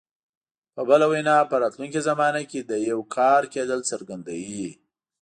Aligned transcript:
په 0.75 0.81
بله 0.89 1.05
وینا 1.11 1.37
په 1.49 1.55
راتلونکي 1.63 1.99
زمانه 2.09 2.41
کې 2.51 2.59
د 2.63 2.71
یو 2.89 2.99
کار 3.15 3.41
کېدل 3.53 3.79
څرګندوي. 3.91 4.67